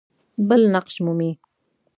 [0.49, 1.31] بل نقش مومي.